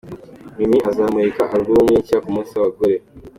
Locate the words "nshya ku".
2.01-2.29